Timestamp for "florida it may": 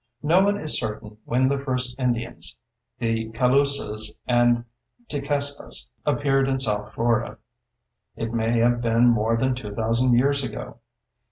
6.95-8.49